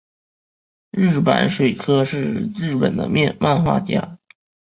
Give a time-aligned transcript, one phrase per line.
[0.93, 3.07] 日坂水柯是日本的
[3.39, 4.17] 漫画家。